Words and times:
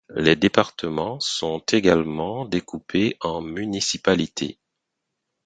Les 0.15 0.35
départements 0.35 1.19
sont 1.19 1.59
également 1.71 2.45
découpés 2.45 3.17
en 3.19 3.39
municipalités. 3.43 4.57